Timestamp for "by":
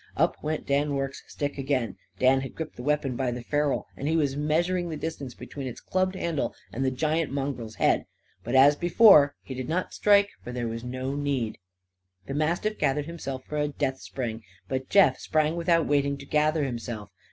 3.15-3.29